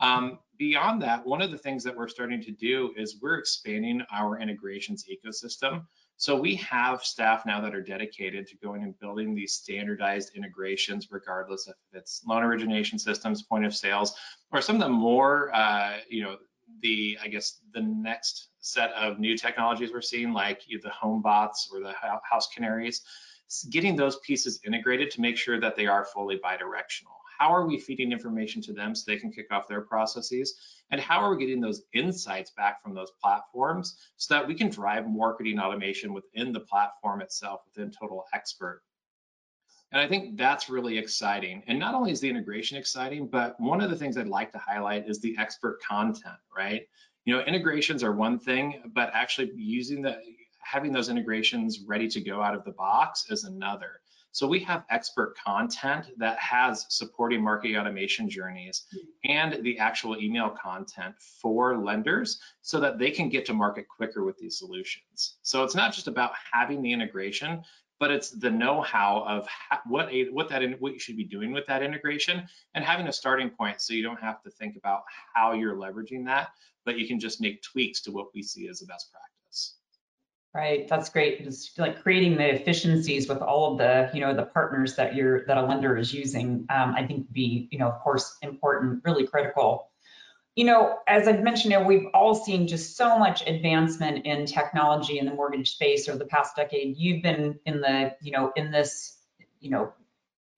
Um, 0.00 0.38
beyond 0.58 1.02
that, 1.02 1.26
one 1.26 1.42
of 1.42 1.50
the 1.50 1.58
things 1.58 1.82
that 1.84 1.96
we're 1.96 2.08
starting 2.08 2.40
to 2.42 2.52
do 2.52 2.92
is 2.96 3.18
we're 3.20 3.38
expanding 3.38 4.02
our 4.12 4.38
integrations 4.38 5.04
ecosystem. 5.10 5.84
So 6.18 6.36
we 6.36 6.56
have 6.56 7.02
staff 7.02 7.46
now 7.46 7.60
that 7.60 7.74
are 7.74 7.82
dedicated 7.82 8.46
to 8.48 8.56
going 8.58 8.82
and 8.82 8.98
building 8.98 9.34
these 9.34 9.54
standardized 9.54 10.32
integrations, 10.36 11.08
regardless 11.10 11.66
if 11.68 11.76
it's 11.92 12.22
loan 12.26 12.42
origination 12.42 12.98
systems, 12.98 13.42
point 13.42 13.64
of 13.64 13.74
sales, 13.74 14.14
or 14.52 14.60
some 14.60 14.76
of 14.76 14.82
the 14.82 14.88
more, 14.88 15.54
uh, 15.54 15.98
you 16.08 16.22
know, 16.22 16.36
the 16.80 17.18
I 17.22 17.28
guess 17.28 17.60
the 17.72 17.82
next 17.82 18.48
set 18.60 18.92
of 18.92 19.18
new 19.18 19.36
technologies 19.36 19.90
we're 19.92 20.02
seeing, 20.02 20.32
like 20.32 20.62
the 20.68 20.90
HomeBots 20.90 21.72
or 21.72 21.80
the 21.80 21.94
HouseCanaries, 22.32 23.00
getting 23.70 23.96
those 23.96 24.16
pieces 24.18 24.60
integrated 24.66 25.10
to 25.12 25.20
make 25.20 25.36
sure 25.36 25.60
that 25.60 25.76
they 25.76 25.86
are 25.86 26.04
fully 26.04 26.38
bidirectional. 26.38 27.16
How 27.38 27.54
are 27.54 27.66
we 27.66 27.78
feeding 27.78 28.10
information 28.10 28.60
to 28.62 28.72
them 28.72 28.96
so 28.96 29.04
they 29.06 29.16
can 29.16 29.30
kick 29.30 29.46
off 29.52 29.68
their 29.68 29.82
processes? 29.82 30.58
And 30.90 31.00
how 31.00 31.20
are 31.20 31.30
we 31.30 31.38
getting 31.38 31.60
those 31.60 31.82
insights 31.94 32.50
back 32.50 32.82
from 32.82 32.94
those 32.94 33.12
platforms 33.22 33.96
so 34.16 34.34
that 34.34 34.46
we 34.46 34.54
can 34.56 34.68
drive 34.68 35.08
marketing 35.08 35.60
automation 35.60 36.12
within 36.12 36.52
the 36.52 36.60
platform 36.60 37.20
itself, 37.20 37.60
within 37.64 37.92
Total 37.92 38.24
Expert? 38.34 38.82
And 39.92 40.00
I 40.00 40.06
think 40.06 40.36
that's 40.36 40.68
really 40.68 40.98
exciting. 40.98 41.62
And 41.66 41.78
not 41.78 41.94
only 41.94 42.12
is 42.12 42.20
the 42.20 42.28
integration 42.28 42.76
exciting, 42.76 43.26
but 43.26 43.58
one 43.58 43.80
of 43.80 43.90
the 43.90 43.96
things 43.96 44.18
I'd 44.18 44.28
like 44.28 44.52
to 44.52 44.58
highlight 44.58 45.08
is 45.08 45.20
the 45.20 45.34
expert 45.38 45.78
content, 45.80 46.36
right? 46.54 46.82
You 47.24 47.36
know, 47.36 47.42
integrations 47.42 48.02
are 48.02 48.12
one 48.12 48.38
thing, 48.38 48.82
but 48.94 49.10
actually 49.14 49.50
using 49.54 50.02
the 50.02 50.18
having 50.60 50.92
those 50.92 51.08
integrations 51.08 51.80
ready 51.86 52.08
to 52.08 52.20
go 52.20 52.42
out 52.42 52.54
of 52.54 52.62
the 52.64 52.72
box 52.72 53.30
is 53.30 53.44
another. 53.44 54.00
So 54.32 54.46
we 54.46 54.60
have 54.60 54.84
expert 54.90 55.34
content 55.42 56.10
that 56.18 56.38
has 56.38 56.84
supporting 56.90 57.42
marketing 57.42 57.76
automation 57.76 58.28
journeys 58.28 58.84
and 59.24 59.64
the 59.64 59.78
actual 59.78 60.18
email 60.18 60.50
content 60.50 61.14
for 61.40 61.78
lenders 61.78 62.38
so 62.60 62.78
that 62.80 62.98
they 62.98 63.10
can 63.10 63.30
get 63.30 63.46
to 63.46 63.54
market 63.54 63.86
quicker 63.88 64.24
with 64.24 64.36
these 64.36 64.58
solutions. 64.58 65.38
So 65.42 65.64
it's 65.64 65.74
not 65.74 65.94
just 65.94 66.06
about 66.06 66.32
having 66.52 66.82
the 66.82 66.92
integration, 66.92 67.62
but 67.98 68.10
it's 68.10 68.30
the 68.30 68.50
know-how 68.50 69.24
of 69.26 69.46
what 69.86 70.12
a, 70.12 70.30
what 70.30 70.48
that 70.48 70.62
what 70.80 70.92
you 70.92 70.98
should 70.98 71.16
be 71.16 71.24
doing 71.24 71.52
with 71.52 71.66
that 71.66 71.82
integration 71.82 72.46
and 72.74 72.84
having 72.84 73.08
a 73.08 73.12
starting 73.12 73.50
point 73.50 73.80
so 73.80 73.92
you 73.92 74.02
don't 74.02 74.20
have 74.20 74.42
to 74.42 74.50
think 74.50 74.76
about 74.76 75.02
how 75.34 75.52
you're 75.52 75.76
leveraging 75.76 76.24
that, 76.26 76.50
but 76.84 76.98
you 76.98 77.06
can 77.06 77.18
just 77.18 77.40
make 77.40 77.62
tweaks 77.62 78.00
to 78.02 78.12
what 78.12 78.28
we 78.34 78.42
see 78.42 78.68
as 78.68 78.82
a 78.82 78.86
best 78.86 79.10
practice. 79.12 79.74
Right, 80.54 80.88
that's 80.88 81.10
great. 81.10 81.44
Just 81.44 81.78
like 81.78 82.02
creating 82.02 82.36
the 82.36 82.54
efficiencies 82.54 83.28
with 83.28 83.38
all 83.38 83.72
of 83.72 83.78
the, 83.78 84.10
you 84.14 84.20
know, 84.20 84.34
the 84.34 84.46
partners 84.46 84.96
that 84.96 85.14
you're 85.14 85.44
that 85.44 85.58
a 85.58 85.62
lender 85.62 85.96
is 85.96 86.12
using, 86.12 86.66
um, 86.70 86.94
I 86.96 87.06
think 87.06 87.30
be, 87.32 87.68
you 87.70 87.78
know, 87.78 87.88
of 87.88 88.00
course, 88.00 88.38
important, 88.42 89.02
really 89.04 89.26
critical. 89.26 89.90
You 90.58 90.64
know, 90.64 90.98
as 91.06 91.28
I've 91.28 91.44
mentioned, 91.44 91.86
we've 91.86 92.08
all 92.12 92.34
seen 92.34 92.66
just 92.66 92.96
so 92.96 93.16
much 93.16 93.46
advancement 93.46 94.26
in 94.26 94.44
technology 94.44 95.20
in 95.20 95.24
the 95.24 95.32
mortgage 95.32 95.70
space 95.70 96.08
over 96.08 96.18
the 96.18 96.24
past 96.24 96.56
decade. 96.56 96.96
You've 96.96 97.22
been 97.22 97.60
in 97.64 97.80
the, 97.80 98.16
you 98.20 98.32
know, 98.32 98.50
in 98.56 98.72
this, 98.72 99.18
you 99.60 99.70
know, 99.70 99.92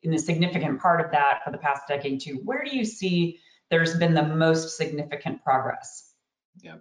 in 0.03 0.15
a 0.15 0.19
significant 0.19 0.81
part 0.81 1.05
of 1.05 1.11
that 1.13 1.41
for 1.45 1.51
the 1.51 1.59
past 1.59 1.83
decade 1.87 2.23
too. 2.23 2.41
Where 2.47 2.65
do 2.65 2.75
you 2.75 2.87
see 2.87 3.41
there's 3.69 3.95
been 3.95 4.15
the 4.15 4.23
most 4.23 4.79
significant 4.79 5.45
progress? 5.45 6.15
Yeah. 6.63 6.77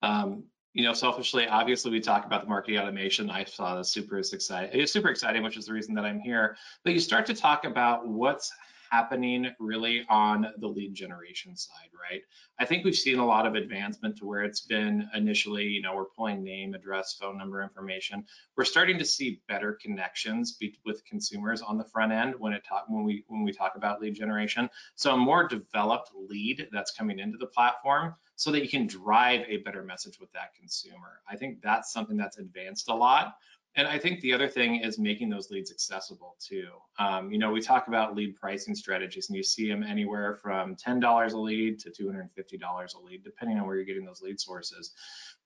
Um, 0.00 0.44
you 0.72 0.84
know, 0.84 0.92
selfishly, 0.92 1.48
obviously, 1.48 1.90
we 1.90 1.98
talk 1.98 2.26
about 2.26 2.42
the 2.42 2.48
marketing 2.48 2.78
automation. 2.78 3.28
I 3.28 3.42
saw 3.42 3.76
this 3.76 3.88
super 3.88 4.18
exciting. 4.18 4.80
It's 4.80 4.92
super 4.92 5.08
exciting, 5.08 5.42
which 5.42 5.56
is 5.56 5.66
the 5.66 5.72
reason 5.72 5.96
that 5.96 6.04
I'm 6.04 6.20
here. 6.20 6.56
But 6.84 6.92
you 6.92 7.00
start 7.00 7.26
to 7.26 7.34
talk 7.34 7.64
about 7.64 8.06
what's 8.06 8.52
happening 8.92 9.48
really 9.58 10.04
on 10.10 10.48
the 10.58 10.66
lead 10.66 10.94
generation 10.94 11.56
side, 11.56 11.88
right? 11.98 12.20
I 12.58 12.66
think 12.66 12.84
we've 12.84 12.94
seen 12.94 13.18
a 13.18 13.26
lot 13.26 13.46
of 13.46 13.54
advancement 13.54 14.18
to 14.18 14.26
where 14.26 14.42
it's 14.42 14.60
been 14.60 15.08
initially, 15.14 15.64
you 15.64 15.80
know, 15.80 15.96
we're 15.96 16.04
pulling 16.04 16.44
name, 16.44 16.74
address, 16.74 17.16
phone 17.18 17.38
number 17.38 17.62
information. 17.62 18.22
We're 18.54 18.66
starting 18.66 18.98
to 18.98 19.04
see 19.06 19.40
better 19.48 19.78
connections 19.80 20.52
be, 20.52 20.78
with 20.84 21.02
consumers 21.06 21.62
on 21.62 21.78
the 21.78 21.86
front 21.86 22.12
end 22.12 22.34
when 22.38 22.52
it 22.52 22.64
talk 22.68 22.84
when 22.86 23.02
we 23.02 23.24
when 23.28 23.44
we 23.44 23.52
talk 23.52 23.76
about 23.76 24.02
lead 24.02 24.14
generation. 24.14 24.68
So 24.94 25.14
a 25.14 25.16
more 25.16 25.48
developed 25.48 26.10
lead 26.14 26.68
that's 26.70 26.90
coming 26.90 27.18
into 27.18 27.38
the 27.38 27.46
platform 27.46 28.14
so 28.36 28.50
that 28.50 28.62
you 28.62 28.68
can 28.68 28.86
drive 28.86 29.40
a 29.48 29.58
better 29.58 29.82
message 29.84 30.20
with 30.20 30.30
that 30.32 30.54
consumer. 30.54 31.20
I 31.30 31.36
think 31.36 31.62
that's 31.62 31.92
something 31.92 32.18
that's 32.18 32.36
advanced 32.36 32.90
a 32.90 32.94
lot. 32.94 33.36
And 33.74 33.88
I 33.88 33.98
think 33.98 34.20
the 34.20 34.34
other 34.34 34.48
thing 34.48 34.76
is 34.76 34.98
making 34.98 35.30
those 35.30 35.50
leads 35.50 35.70
accessible 35.70 36.36
too. 36.38 36.68
Um, 36.98 37.32
you 37.32 37.38
know, 37.38 37.50
we 37.50 37.62
talk 37.62 37.88
about 37.88 38.14
lead 38.14 38.36
pricing 38.36 38.74
strategies 38.74 39.28
and 39.28 39.36
you 39.36 39.42
see 39.42 39.66
them 39.66 39.82
anywhere 39.82 40.34
from 40.34 40.76
$10 40.76 41.32
a 41.32 41.38
lead 41.38 41.78
to 41.80 41.90
$250 41.90 42.94
a 42.94 43.00
lead, 43.00 43.24
depending 43.24 43.58
on 43.58 43.66
where 43.66 43.76
you're 43.76 43.86
getting 43.86 44.04
those 44.04 44.20
lead 44.20 44.38
sources. 44.38 44.92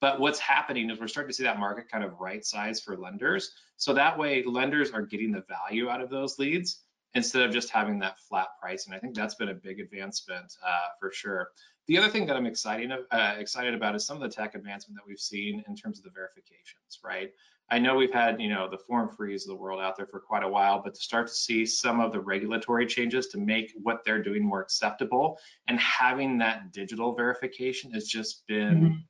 But 0.01 0.19
what's 0.19 0.41
happening 0.41 0.91
is 0.91 0.99
we're 0.99 1.07
starting 1.07 1.31
to 1.31 1.35
see 1.35 1.45
that 1.45 1.61
market 1.61 1.89
kind 1.89 2.03
of 2.03 2.19
right 2.19 2.45
size 2.45 2.81
for 2.81 2.97
lenders. 2.97 3.53
So 3.77 3.95
that 3.95 4.19
way 4.19 4.43
lenders 4.45 4.91
are 4.91 5.03
getting 5.03 5.31
the 5.31 5.45
value 5.49 5.89
out 5.89 6.01
of 6.01 6.11
those 6.11 6.39
leads 6.39 6.83
instead 7.15 7.43
of 7.43 7.53
just 7.53 7.71
having 7.71 8.01
that 8.01 8.19
flat 8.21 8.49
price. 8.61 8.87
And 8.87 8.95
I 8.95 8.99
think 8.99 9.15
that's 9.15 9.37
been 9.37 9.49
a 9.49 9.55
big 9.55 9.79
advancement 9.81 10.53
uh, 10.67 10.89
for 11.01 11.13
sure. 11.13 11.51
The 11.87 11.97
other 11.97 12.09
thing 12.09 12.27
that 12.27 12.37
I'm 12.37 12.47
excited, 12.47 12.91
uh, 12.93 13.35
excited 13.39 13.73
about 13.73 13.95
is 13.95 14.05
some 14.05 14.21
of 14.21 14.23
the 14.23 14.29
tech 14.29 14.55
advancement 14.57 14.97
that 14.97 15.07
we've 15.07 15.21
seen 15.21 15.63
in 15.69 15.77
terms 15.77 15.99
of 15.99 16.05
the 16.05 16.11
verifications, 16.11 16.99
right? 17.05 17.31
I 17.69 17.81
know 17.81 17.97
we've 17.97 18.13
had, 18.13 18.41
you 18.41 18.49
know, 18.49 18.69
the 18.69 18.79
FormFrees 18.89 19.43
of 19.43 19.49
the 19.49 19.57
world 19.57 19.81
out 19.81 19.97
there 19.97 20.07
for 20.07 20.21
quite 20.21 20.45
a 20.45 20.49
while, 20.49 20.83
but 20.83 20.95
to 20.95 21.01
start 21.01 21.27
to 21.27 21.35
see 21.35 21.67
some 21.67 22.01
of 22.01 22.13
the 22.13 22.21
regulatory 22.21 22.87
changes 22.87 23.27
to 23.29 23.39
make 23.39 23.73
what 23.83 24.05
they're 24.05 24.23
doing 24.23 24.45
more 24.45 24.61
acceptable 24.61 25.39
and 25.67 25.79
having 25.81 26.39
that 26.39 26.73
digital 26.73 27.15
verification 27.15 27.91
has 27.93 28.07
just 28.07 28.47
been, 28.47 28.81
mm 28.81 28.93
-hmm. 28.93 29.05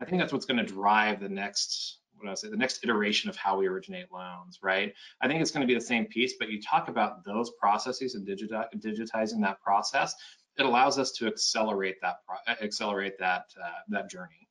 I 0.00 0.04
think 0.04 0.20
that's 0.20 0.32
what's 0.32 0.46
going 0.46 0.64
to 0.66 0.74
drive 0.74 1.20
the 1.20 1.28
next, 1.28 2.00
what 2.16 2.30
I 2.30 2.34
say, 2.34 2.48
the 2.48 2.56
next 2.56 2.84
iteration 2.84 3.30
of 3.30 3.36
how 3.36 3.58
we 3.58 3.66
originate 3.68 4.06
loans, 4.10 4.58
right? 4.62 4.94
I 5.22 5.28
think 5.28 5.40
it's 5.40 5.50
going 5.50 5.66
to 5.66 5.72
be 5.74 5.78
the 5.78 5.90
same 5.94 6.06
piece, 6.06 6.34
but 6.38 6.48
you 6.48 6.60
talk 6.62 6.88
about 6.88 7.24
those 7.24 7.50
processes 7.60 8.14
and 8.14 8.26
digiti 8.26 8.64
digitizing 8.88 9.42
that 9.42 9.60
process, 9.60 10.14
it 10.58 10.64
allows 10.66 10.98
us 10.98 11.12
to 11.18 11.26
accelerate 11.26 11.98
that, 12.00 12.16
accelerate 12.62 13.16
that, 13.18 13.44
uh, 13.64 13.80
that 13.94 14.10
journey. 14.10 14.48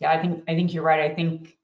Yeah, 0.00 0.12
I 0.16 0.18
think 0.20 0.34
I 0.50 0.54
think 0.56 0.74
you're 0.74 0.88
right. 0.92 1.10
I 1.10 1.14
think 1.14 1.56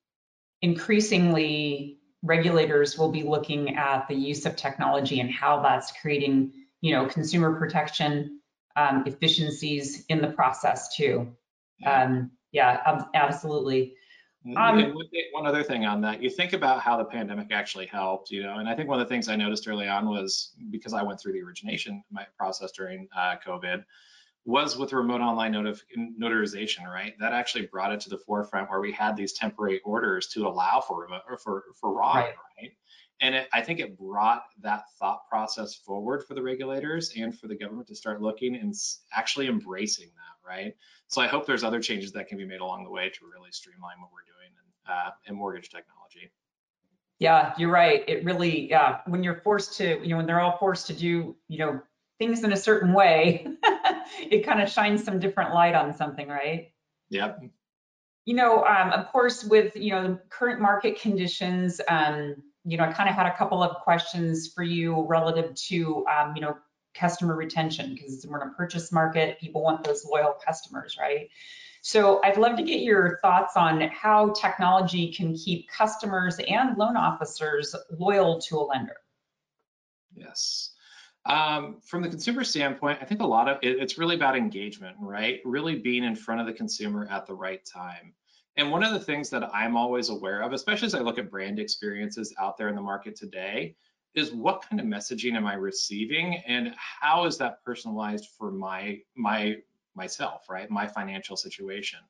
increasingly 0.62 1.98
regulators 2.22 2.98
will 2.98 3.10
be 3.10 3.22
looking 3.22 3.76
at 3.76 4.08
the 4.08 4.14
use 4.14 4.44
of 4.46 4.56
technology 4.56 5.20
and 5.20 5.30
how 5.30 5.62
that's 5.62 5.92
creating, 6.00 6.52
you 6.80 6.92
know, 6.92 7.06
consumer 7.06 7.56
protection 7.58 8.40
um, 8.76 9.04
efficiencies 9.06 10.04
in 10.08 10.20
the 10.20 10.28
process 10.28 10.94
too. 10.96 11.28
Yeah, 11.78 12.02
um, 12.02 12.30
yeah 12.52 13.02
absolutely. 13.14 13.94
Um, 14.56 14.94
one 15.32 15.46
other 15.46 15.62
thing 15.62 15.84
on 15.84 16.00
that, 16.02 16.22
you 16.22 16.30
think 16.30 16.52
about 16.52 16.80
how 16.80 16.96
the 16.96 17.04
pandemic 17.04 17.48
actually 17.50 17.86
helped, 17.86 18.30
you 18.30 18.42
know, 18.42 18.58
and 18.58 18.68
I 18.68 18.74
think 18.74 18.88
one 18.88 19.00
of 19.00 19.06
the 19.06 19.12
things 19.12 19.28
I 19.28 19.36
noticed 19.36 19.68
early 19.68 19.88
on 19.88 20.08
was 20.08 20.52
because 20.70 20.94
I 20.94 21.02
went 21.02 21.20
through 21.20 21.32
the 21.32 21.42
origination 21.42 22.02
my 22.10 22.26
process 22.36 22.72
during 22.72 23.08
uh, 23.16 23.36
COVID, 23.46 23.84
was 24.44 24.78
with 24.78 24.92
remote 24.92 25.20
online 25.20 25.52
notarization, 25.52 26.86
right? 26.86 27.14
That 27.20 27.32
actually 27.32 27.66
brought 27.66 27.92
it 27.92 28.00
to 28.00 28.10
the 28.10 28.18
forefront 28.18 28.70
where 28.70 28.80
we 28.80 28.92
had 28.92 29.16
these 29.16 29.32
temporary 29.32 29.80
orders 29.84 30.28
to 30.28 30.46
allow 30.46 30.80
for 30.80 31.02
remote 31.02 31.22
or 31.28 31.36
for 31.36 31.64
for 31.78 31.92
RON, 31.92 32.16
right? 32.16 32.34
right? 32.60 32.72
And 33.20 33.34
it, 33.34 33.48
I 33.52 33.62
think 33.62 33.80
it 33.80 33.98
brought 33.98 34.44
that 34.62 34.84
thought 34.98 35.28
process 35.28 35.74
forward 35.74 36.24
for 36.24 36.34
the 36.34 36.42
regulators 36.42 37.12
and 37.16 37.36
for 37.36 37.48
the 37.48 37.56
government 37.56 37.88
to 37.88 37.94
start 37.94 38.22
looking 38.22 38.54
and 38.56 38.74
actually 39.12 39.48
embracing 39.48 40.06
that, 40.06 40.48
right? 40.48 40.74
So 41.08 41.20
I 41.20 41.26
hope 41.26 41.44
there's 41.44 41.64
other 41.64 41.80
changes 41.80 42.12
that 42.12 42.28
can 42.28 42.38
be 42.38 42.44
made 42.44 42.60
along 42.60 42.84
the 42.84 42.90
way 42.90 43.08
to 43.08 43.18
really 43.26 43.50
streamline 43.50 44.00
what 44.00 44.10
we're 44.12 44.20
doing 44.22 44.52
in, 44.54 44.92
uh, 44.92 45.10
in 45.26 45.34
mortgage 45.34 45.68
technology. 45.68 46.30
Yeah, 47.18 47.52
you're 47.58 47.72
right. 47.72 48.04
It 48.06 48.24
really, 48.24 48.70
yeah, 48.70 49.00
when 49.06 49.24
you're 49.24 49.40
forced 49.40 49.76
to, 49.78 50.00
you 50.00 50.08
know, 50.08 50.18
when 50.18 50.26
they're 50.26 50.40
all 50.40 50.56
forced 50.56 50.86
to 50.86 50.92
do, 50.92 51.34
you 51.48 51.58
know, 51.58 51.80
things 52.18 52.44
in 52.44 52.52
a 52.52 52.56
certain 52.56 52.92
way, 52.92 53.46
it 54.30 54.44
kind 54.44 54.60
of 54.60 54.68
shines 54.68 55.04
some 55.04 55.18
different 55.18 55.54
light 55.54 55.74
on 55.74 55.94
something, 55.94 56.28
right? 56.28 56.72
Yep. 57.10 57.42
You 58.24 58.34
know, 58.34 58.64
um, 58.64 58.90
of 58.90 59.08
course, 59.08 59.44
with 59.44 59.74
you 59.74 59.92
know 59.92 60.18
current 60.28 60.60
market 60.60 61.00
conditions, 61.00 61.80
um, 61.88 62.36
you 62.64 62.76
know, 62.76 62.84
I 62.84 62.92
kind 62.92 63.08
of 63.08 63.14
had 63.14 63.26
a 63.26 63.36
couple 63.36 63.62
of 63.62 63.76
questions 63.76 64.52
for 64.52 64.62
you 64.62 65.02
relative 65.06 65.54
to 65.54 66.06
um, 66.06 66.34
you 66.36 66.42
know 66.42 66.58
customer 66.94 67.36
retention 67.36 67.94
because 67.94 68.26
we're 68.28 68.42
in 68.42 68.48
a 68.48 68.52
purchase 68.52 68.92
market, 68.92 69.40
people 69.40 69.62
want 69.62 69.84
those 69.84 70.04
loyal 70.04 70.34
customers, 70.44 70.96
right? 70.98 71.28
So 71.80 72.20
I'd 72.24 72.36
love 72.36 72.56
to 72.56 72.62
get 72.62 72.80
your 72.80 73.18
thoughts 73.22 73.56
on 73.56 73.80
how 73.80 74.32
technology 74.32 75.12
can 75.12 75.34
keep 75.34 75.70
customers 75.70 76.38
and 76.46 76.76
loan 76.76 76.96
officers 76.96 77.74
loyal 77.96 78.40
to 78.42 78.56
a 78.56 78.64
lender. 78.64 78.96
Yes. 80.14 80.74
Um, 81.28 81.76
from 81.82 82.02
the 82.02 82.08
consumer 82.08 82.42
standpoint, 82.42 82.98
I 83.02 83.04
think 83.04 83.20
a 83.20 83.26
lot 83.26 83.48
of 83.48 83.58
it, 83.62 83.78
it's 83.78 83.98
really 83.98 84.14
about 84.14 84.36
engagement, 84.36 84.96
right? 84.98 85.40
Really 85.44 85.76
being 85.76 86.04
in 86.04 86.16
front 86.16 86.40
of 86.40 86.46
the 86.46 86.52
consumer 86.52 87.06
at 87.10 87.26
the 87.26 87.34
right 87.34 87.64
time. 87.64 88.14
And 88.56 88.72
one 88.72 88.82
of 88.82 88.92
the 88.92 89.00
things 89.00 89.30
that 89.30 89.48
I'm 89.54 89.76
always 89.76 90.08
aware 90.08 90.40
of, 90.40 90.52
especially 90.52 90.86
as 90.86 90.94
I 90.94 91.00
look 91.00 91.18
at 91.18 91.30
brand 91.30 91.58
experiences 91.58 92.34
out 92.40 92.56
there 92.56 92.68
in 92.68 92.74
the 92.74 92.82
market 92.82 93.14
today, 93.14 93.76
is 94.14 94.32
what 94.32 94.62
kind 94.62 94.80
of 94.80 94.86
messaging 94.86 95.34
am 95.34 95.46
I 95.46 95.54
receiving 95.54 96.42
and 96.46 96.74
how 96.76 97.26
is 97.26 97.36
that 97.38 97.62
personalized 97.62 98.28
for 98.36 98.50
my 98.50 98.98
my 99.14 99.58
myself, 99.94 100.48
right? 100.48 100.70
My 100.70 100.86
financial 100.86 101.36
situation 101.36 102.00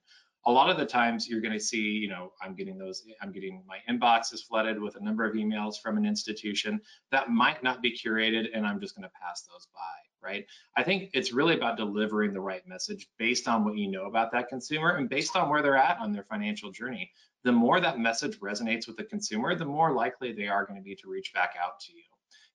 a 0.49 0.50
lot 0.50 0.71
of 0.71 0.78
the 0.78 0.87
times 0.87 1.28
you're 1.28 1.43
going 1.43 1.52
to 1.52 1.61
see, 1.61 1.83
you 1.83 2.09
know, 2.09 2.33
I'm 2.40 2.55
getting 2.55 2.78
those, 2.78 3.05
I'm 3.21 3.33
getting 3.33 3.62
my 3.69 3.81
inbox 3.88 4.33
is 4.33 4.43
flooded 4.43 4.81
with 4.81 4.97
a 4.97 5.05
number 5.05 5.26
of 5.26 5.35
emails 5.35 5.75
from 5.83 5.99
an 5.99 6.07
institution 6.07 6.81
that 7.12 7.28
might 7.28 7.62
not 7.62 7.83
be 7.83 7.93
curated 7.95 8.47
and 8.55 8.67
I'm 8.67 8.81
just 8.81 8.97
going 8.97 9.02
to 9.02 9.12
pass 9.23 9.43
those 9.43 9.69
by, 9.75 10.26
right? 10.26 10.47
I 10.75 10.83
think 10.85 11.11
it's 11.12 11.35
really 11.35 11.55
about 11.55 11.76
delivering 11.76 12.33
the 12.33 12.40
right 12.40 12.67
message 12.67 13.09
based 13.19 13.47
on 13.47 13.62
what 13.62 13.76
you 13.76 13.90
know 13.90 14.07
about 14.07 14.33
that 14.33 14.49
consumer 14.49 14.97
and 14.97 15.11
based 15.11 15.37
on 15.37 15.50
where 15.50 15.61
they're 15.61 15.76
at 15.76 15.99
on 15.99 16.14
their 16.14 16.25
financial 16.25 16.73
journey. 16.73 17.12
The 17.45 17.52
more 17.52 17.78
that 17.83 17.99
message 17.99 18.40
resonates 18.40 18.88
with 18.88 18.97
the 18.97 19.05
consumer, 19.05 19.55
the 19.55 19.67
more 19.67 19.93
likely 19.93 20.33
they 20.33 20.49
are 20.49 20.64
going 20.64 20.81
to 20.81 20.83
be 20.83 20.97
to 20.97 21.11
reach 21.11 21.35
back 21.35 21.57
out 21.62 21.78
to 21.81 21.93
you. 21.93 22.05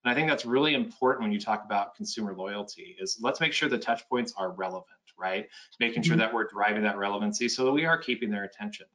And 0.03 0.11
I 0.11 0.15
think 0.15 0.27
that's 0.27 0.45
really 0.45 0.73
important 0.73 1.23
when 1.23 1.31
you 1.31 1.39
talk 1.39 1.63
about 1.65 1.95
consumer 1.95 2.33
loyalty 2.35 2.95
is 2.99 3.17
let's 3.21 3.39
make 3.39 3.53
sure 3.53 3.69
the 3.69 3.77
touch 3.77 4.07
points 4.09 4.33
are 4.37 4.51
relevant 4.51 4.97
right? 5.17 5.47
Making 5.79 6.03
sure 6.03 6.13
mm-hmm. 6.13 6.21
that 6.21 6.33
we're 6.33 6.47
driving 6.47 6.83
that 6.83 6.97
relevancy 6.97 7.49
so 7.49 7.65
that 7.65 7.71
we 7.71 7.85
are 7.85 7.97
keeping 7.97 8.29
their 8.29 8.43
attention. 8.43 8.85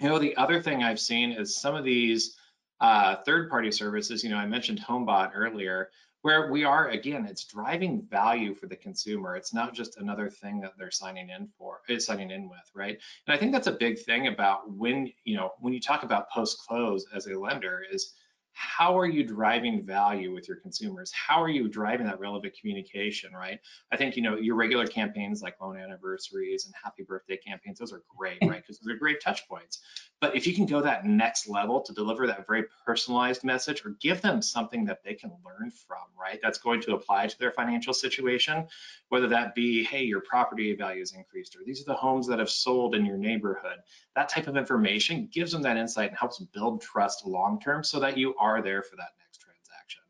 You 0.00 0.08
know, 0.08 0.18
the 0.18 0.36
other 0.36 0.62
thing 0.62 0.82
I've 0.82 1.00
seen 1.00 1.32
is 1.32 1.56
some 1.56 1.74
of 1.74 1.84
these 1.84 2.36
uh, 2.80 3.16
third-party 3.24 3.72
services, 3.72 4.22
you 4.22 4.30
know, 4.30 4.36
I 4.36 4.46
mentioned 4.46 4.80
HomeBot 4.80 5.32
earlier, 5.34 5.90
where 6.22 6.50
we 6.50 6.64
are, 6.64 6.88
again, 6.88 7.26
it's 7.26 7.44
driving 7.44 8.02
value 8.02 8.54
for 8.54 8.66
the 8.66 8.76
consumer. 8.76 9.36
It's 9.36 9.54
not 9.54 9.74
just 9.74 9.98
another 9.98 10.28
thing 10.28 10.60
that 10.60 10.72
they're 10.78 10.90
signing 10.90 11.30
in 11.30 11.48
for, 11.58 11.80
is 11.88 12.08
uh, 12.08 12.12
signing 12.12 12.30
in 12.30 12.48
with, 12.48 12.70
right? 12.74 12.98
And 13.26 13.34
I 13.34 13.38
think 13.38 13.52
that's 13.52 13.66
a 13.66 13.72
big 13.72 13.98
thing 14.00 14.28
about 14.28 14.70
when, 14.70 15.12
you 15.24 15.36
know, 15.36 15.52
when 15.60 15.72
you 15.72 15.80
talk 15.80 16.02
about 16.02 16.30
post-close 16.30 17.06
as 17.14 17.26
a 17.26 17.38
lender 17.38 17.84
is 17.90 18.14
how 18.58 18.98
are 18.98 19.06
you 19.06 19.22
driving 19.22 19.84
value 19.84 20.34
with 20.34 20.48
your 20.48 20.56
consumers? 20.56 21.12
How 21.12 21.40
are 21.40 21.48
you 21.48 21.68
driving 21.68 22.06
that 22.06 22.18
relevant 22.18 22.54
communication, 22.60 23.32
right? 23.32 23.60
I 23.92 23.96
think, 23.96 24.16
you 24.16 24.22
know, 24.22 24.36
your 24.36 24.56
regular 24.56 24.84
campaigns 24.84 25.42
like 25.42 25.60
loan 25.60 25.76
anniversaries 25.76 26.66
and 26.66 26.74
happy 26.82 27.04
birthday 27.04 27.36
campaigns, 27.36 27.78
those 27.78 27.92
are 27.92 28.02
great, 28.16 28.38
right? 28.42 28.62
Because 28.68 28.80
they're 28.80 28.96
great 28.96 29.20
touch 29.20 29.48
points. 29.48 29.78
But 30.20 30.34
if 30.34 30.46
you 30.46 30.54
can 30.54 30.66
go 30.66 30.80
that 30.82 31.06
next 31.06 31.48
level 31.48 31.80
to 31.82 31.92
deliver 31.92 32.26
that 32.26 32.46
very 32.48 32.64
personalized 32.84 33.44
message 33.44 33.86
or 33.86 33.90
give 34.00 34.20
them 34.20 34.42
something 34.42 34.84
that 34.86 35.04
they 35.04 35.14
can 35.14 35.30
learn 35.44 35.70
from, 35.70 36.02
right? 36.20 36.40
That's 36.42 36.58
going 36.58 36.80
to 36.82 36.94
apply 36.94 37.28
to 37.28 37.38
their 37.38 37.52
financial 37.52 37.94
situation, 37.94 38.66
whether 39.10 39.28
that 39.28 39.54
be, 39.54 39.84
hey, 39.84 40.02
your 40.02 40.20
property 40.22 40.74
value 40.74 41.00
has 41.00 41.12
increased, 41.12 41.54
or 41.54 41.60
these 41.64 41.80
are 41.80 41.84
the 41.84 41.94
homes 41.94 42.26
that 42.26 42.40
have 42.40 42.50
sold 42.50 42.96
in 42.96 43.06
your 43.06 43.16
neighborhood. 43.16 43.78
That 44.16 44.28
type 44.28 44.48
of 44.48 44.56
information 44.56 45.28
gives 45.32 45.52
them 45.52 45.62
that 45.62 45.76
insight 45.76 46.08
and 46.08 46.18
helps 46.18 46.40
build 46.40 46.82
trust 46.82 47.24
long 47.24 47.60
term 47.60 47.84
so 47.84 48.00
that 48.00 48.18
you 48.18 48.34
are 48.40 48.47
there 48.56 48.82
for 48.82 48.96
that 48.96 49.12
next 49.20 49.38
transaction. 49.40 50.02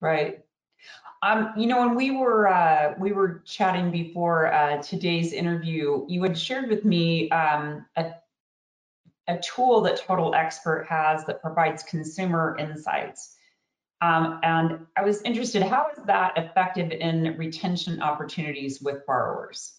Right. 0.00 0.44
Um, 1.22 1.52
you 1.56 1.66
know, 1.66 1.80
when 1.80 1.94
we 1.94 2.10
were 2.10 2.46
uh, 2.46 2.94
we 2.98 3.12
were 3.12 3.42
chatting 3.44 3.90
before 3.90 4.52
uh, 4.52 4.82
today's 4.82 5.32
interview, 5.32 6.04
you 6.08 6.22
had 6.22 6.38
shared 6.38 6.68
with 6.68 6.84
me 6.84 7.30
um, 7.30 7.86
a, 7.96 8.12
a 9.26 9.38
tool 9.38 9.80
that 9.82 9.96
Total 9.96 10.34
Expert 10.34 10.86
has 10.88 11.24
that 11.24 11.40
provides 11.40 11.82
consumer 11.82 12.56
insights. 12.58 13.36
Um, 14.02 14.40
and 14.42 14.86
I 14.96 15.02
was 15.02 15.22
interested, 15.22 15.62
how 15.62 15.86
is 15.96 16.04
that 16.04 16.36
effective 16.36 16.92
in 16.92 17.34
retention 17.38 18.02
opportunities 18.02 18.82
with 18.82 19.06
borrowers? 19.06 19.72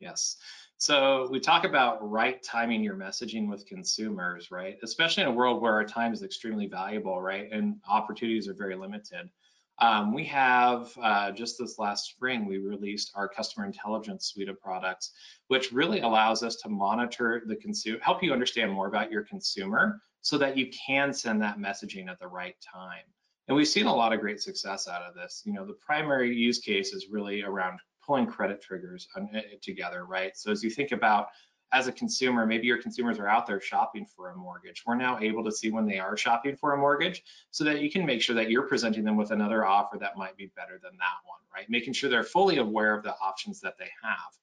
Yes. 0.00 0.36
So 0.82 1.28
we 1.30 1.38
talk 1.38 1.62
about 1.62 2.10
right 2.10 2.42
timing 2.42 2.82
your 2.82 2.96
messaging 2.96 3.48
with 3.48 3.66
consumers, 3.66 4.50
right? 4.50 4.78
Especially 4.82 5.22
in 5.22 5.28
a 5.28 5.32
world 5.32 5.62
where 5.62 5.72
our 5.74 5.84
time 5.84 6.12
is 6.12 6.24
extremely 6.24 6.66
valuable, 6.66 7.22
right? 7.22 7.48
And 7.52 7.76
opportunities 7.88 8.48
are 8.48 8.54
very 8.54 8.74
limited. 8.74 9.30
Um, 9.78 10.12
we 10.12 10.24
have 10.24 10.90
uh, 11.00 11.30
just 11.30 11.56
this 11.56 11.78
last 11.78 12.06
spring, 12.06 12.46
we 12.46 12.58
released 12.58 13.12
our 13.14 13.28
customer 13.28 13.64
intelligence 13.64 14.26
suite 14.26 14.48
of 14.48 14.60
products, 14.60 15.12
which 15.46 15.70
really 15.70 16.00
allows 16.00 16.42
us 16.42 16.56
to 16.56 16.68
monitor 16.68 17.44
the 17.46 17.54
consumer, 17.54 18.00
help 18.02 18.20
you 18.20 18.32
understand 18.32 18.72
more 18.72 18.88
about 18.88 19.12
your 19.12 19.22
consumer 19.22 20.02
so 20.20 20.36
that 20.36 20.56
you 20.56 20.68
can 20.70 21.12
send 21.12 21.40
that 21.42 21.58
messaging 21.58 22.08
at 22.08 22.18
the 22.18 22.26
right 22.26 22.56
time. 22.60 23.04
And 23.46 23.56
we've 23.56 23.68
seen 23.68 23.86
a 23.86 23.94
lot 23.94 24.12
of 24.12 24.18
great 24.18 24.40
success 24.40 24.88
out 24.88 25.02
of 25.02 25.14
this. 25.14 25.42
You 25.44 25.52
know, 25.52 25.64
the 25.64 25.74
primary 25.74 26.34
use 26.34 26.58
case 26.58 26.92
is 26.92 27.06
really 27.08 27.44
around 27.44 27.78
pulling 28.04 28.26
credit 28.26 28.60
triggers 28.60 29.08
eh, 29.34 29.40
together, 29.60 30.04
right? 30.04 30.36
So 30.36 30.50
as 30.50 30.62
you 30.62 30.70
think 30.70 30.92
about 30.92 31.28
as 31.72 31.86
a 31.86 31.92
consumer, 31.92 32.44
maybe 32.44 32.66
your 32.66 32.80
consumers 32.80 33.18
are 33.18 33.28
out 33.28 33.46
there 33.46 33.60
shopping 33.60 34.04
for 34.04 34.30
a 34.30 34.36
mortgage. 34.36 34.82
We're 34.86 34.94
now 34.94 35.18
able 35.20 35.42
to 35.44 35.50
see 35.50 35.70
when 35.70 35.86
they 35.86 35.98
are 35.98 36.16
shopping 36.16 36.54
for 36.54 36.74
a 36.74 36.76
mortgage 36.76 37.22
so 37.50 37.64
that 37.64 37.80
you 37.80 37.90
can 37.90 38.04
make 38.04 38.20
sure 38.20 38.36
that 38.36 38.50
you're 38.50 38.68
presenting 38.68 39.04
them 39.04 39.16
with 39.16 39.30
another 39.30 39.64
offer 39.64 39.96
that 39.98 40.18
might 40.18 40.36
be 40.36 40.52
better 40.54 40.78
than 40.82 40.92
that 40.98 41.16
one, 41.24 41.40
right? 41.54 41.68
Making 41.70 41.94
sure 41.94 42.10
they're 42.10 42.24
fully 42.24 42.58
aware 42.58 42.94
of 42.94 43.02
the 43.02 43.14
options 43.22 43.60
that 43.60 43.78
they 43.78 43.88
have. 44.02 44.36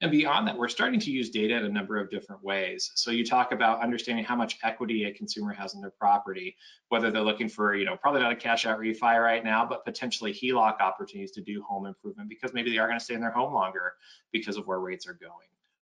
And 0.00 0.12
beyond 0.12 0.46
that, 0.46 0.56
we're 0.56 0.68
starting 0.68 1.00
to 1.00 1.10
use 1.10 1.30
data 1.30 1.56
in 1.56 1.64
a 1.64 1.68
number 1.68 1.98
of 1.98 2.08
different 2.08 2.42
ways. 2.44 2.92
So 2.94 3.10
you 3.10 3.26
talk 3.26 3.50
about 3.50 3.82
understanding 3.82 4.24
how 4.24 4.36
much 4.36 4.58
equity 4.62 5.04
a 5.04 5.12
consumer 5.12 5.52
has 5.52 5.74
in 5.74 5.80
their 5.80 5.90
property, 5.90 6.56
whether 6.88 7.10
they're 7.10 7.22
looking 7.22 7.48
for, 7.48 7.74
you 7.74 7.84
know, 7.84 7.96
probably 7.96 8.20
not 8.20 8.30
a 8.30 8.36
cash 8.36 8.64
out 8.64 8.78
refi 8.78 9.20
right 9.20 9.42
now, 9.42 9.66
but 9.66 9.84
potentially 9.84 10.32
HELOC 10.32 10.80
opportunities 10.80 11.32
to 11.32 11.40
do 11.40 11.64
home 11.68 11.86
improvement 11.86 12.28
because 12.28 12.54
maybe 12.54 12.70
they 12.70 12.78
are 12.78 12.86
going 12.86 12.98
to 12.98 13.04
stay 13.04 13.14
in 13.14 13.20
their 13.20 13.32
home 13.32 13.52
longer 13.52 13.94
because 14.30 14.56
of 14.56 14.68
where 14.68 14.78
rates 14.78 15.08
are 15.08 15.14
going. 15.14 15.32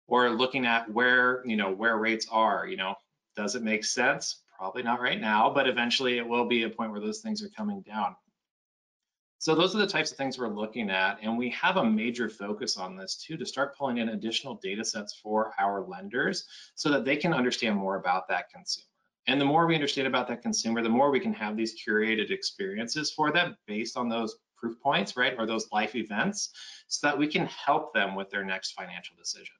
Or 0.07 0.29
looking 0.29 0.67
at 0.67 0.91
where, 0.91 1.41
you 1.47 1.55
know, 1.55 1.71
where 1.71 1.97
rates 1.97 2.27
are, 2.29 2.67
you 2.67 2.77
know, 2.77 2.93
does 3.35 3.55
it 3.55 3.63
make 3.63 3.83
sense? 3.83 4.43
Probably 4.59 4.83
not 4.83 5.01
right 5.01 5.19
now, 5.19 5.49
but 5.49 5.67
eventually 5.67 6.19
it 6.19 6.27
will 6.27 6.45
be 6.45 6.63
a 6.63 6.69
point 6.69 6.91
where 6.91 7.01
those 7.01 7.21
things 7.21 7.43
are 7.43 7.49
coming 7.49 7.81
down. 7.81 8.15
So 9.43 9.53
those 9.53 9.75
are 9.75 9.79
the 9.79 9.87
types 9.87 10.09
of 10.09 10.15
things 10.17 10.37
we're 10.37 10.47
looking 10.47 10.89
at. 10.89 11.19
And 11.21 11.37
we 11.37 11.49
have 11.49 11.75
a 11.75 11.83
major 11.83 12.29
focus 12.29 12.77
on 12.77 12.95
this 12.95 13.17
too, 13.17 13.35
to 13.35 13.45
start 13.45 13.77
pulling 13.77 13.97
in 13.97 14.07
additional 14.07 14.55
data 14.63 14.85
sets 14.85 15.19
for 15.21 15.51
our 15.59 15.81
lenders 15.81 16.45
so 16.75 16.89
that 16.91 17.03
they 17.03 17.17
can 17.17 17.33
understand 17.33 17.75
more 17.75 17.97
about 17.97 18.29
that 18.29 18.49
consumer. 18.49 18.87
And 19.27 19.41
the 19.41 19.45
more 19.45 19.67
we 19.67 19.75
understand 19.75 20.07
about 20.07 20.29
that 20.29 20.41
consumer, 20.41 20.81
the 20.81 20.87
more 20.87 21.11
we 21.11 21.19
can 21.19 21.33
have 21.33 21.57
these 21.57 21.75
curated 21.77 22.31
experiences 22.31 23.11
for 23.11 23.33
them 23.33 23.57
based 23.67 23.97
on 23.97 24.07
those 24.07 24.37
proof 24.55 24.79
points, 24.79 25.17
right? 25.17 25.35
Or 25.37 25.45
those 25.45 25.69
life 25.73 25.93
events 25.93 26.51
so 26.87 27.05
that 27.05 27.17
we 27.17 27.27
can 27.27 27.45
help 27.47 27.93
them 27.93 28.15
with 28.15 28.29
their 28.29 28.45
next 28.45 28.71
financial 28.71 29.13
decision. 29.17 29.55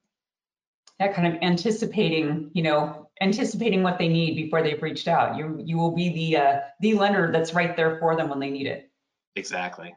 That 0.98 1.12
kind 1.12 1.26
of 1.26 1.42
anticipating, 1.42 2.50
you 2.54 2.62
know, 2.62 3.10
anticipating 3.20 3.82
what 3.82 3.98
they 3.98 4.08
need 4.08 4.34
before 4.34 4.62
they've 4.62 4.82
reached 4.82 5.08
out. 5.08 5.36
You 5.36 5.60
you 5.62 5.76
will 5.76 5.94
be 5.94 6.08
the 6.08 6.36
uh, 6.38 6.60
the 6.80 6.94
lender 6.94 7.30
that's 7.30 7.52
right 7.52 7.76
there 7.76 7.98
for 7.98 8.16
them 8.16 8.30
when 8.30 8.38
they 8.38 8.48
need 8.48 8.66
it. 8.66 8.90
Exactly. 9.36 9.94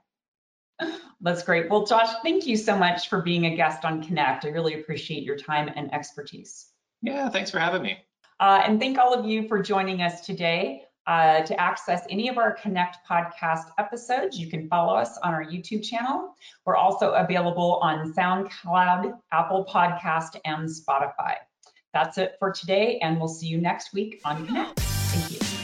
That's 1.21 1.43
great. 1.43 1.69
Well, 1.69 1.85
Josh, 1.85 2.09
thank 2.23 2.45
you 2.45 2.55
so 2.55 2.77
much 2.77 3.09
for 3.09 3.21
being 3.21 3.45
a 3.45 3.55
guest 3.55 3.85
on 3.85 4.03
Connect. 4.03 4.45
I 4.45 4.49
really 4.49 4.79
appreciate 4.79 5.23
your 5.23 5.35
time 5.35 5.71
and 5.75 5.93
expertise. 5.93 6.67
Yeah, 7.01 7.29
thanks 7.29 7.49
for 7.49 7.59
having 7.59 7.81
me. 7.81 7.97
Uh, 8.39 8.61
and 8.65 8.79
thank 8.79 8.97
all 8.97 9.13
of 9.13 9.25
you 9.25 9.47
for 9.47 9.61
joining 9.61 10.01
us 10.01 10.25
today. 10.25 10.83
Uh, 11.07 11.41
to 11.43 11.57
access 11.57 12.05
any 12.09 12.27
of 12.27 12.37
our 12.37 12.51
Connect 12.51 12.97
podcast 13.09 13.69
episodes, 13.79 14.37
you 14.37 14.49
can 14.49 14.67
follow 14.67 14.93
us 14.93 15.17
on 15.19 15.33
our 15.33 15.45
YouTube 15.45 15.81
channel. 15.81 16.35
We're 16.65 16.75
also 16.75 17.11
available 17.11 17.79
on 17.81 18.13
SoundCloud, 18.13 19.17
Apple 19.31 19.65
Podcast, 19.73 20.37
and 20.43 20.67
Spotify. 20.67 21.35
That's 21.93 22.17
it 22.17 22.35
for 22.39 22.51
today, 22.51 22.99
and 23.01 23.19
we'll 23.19 23.29
see 23.29 23.47
you 23.47 23.61
next 23.61 23.93
week 23.93 24.19
on 24.25 24.45
Connect. 24.45 24.77
Thank 24.81 25.31
you. 25.31 25.56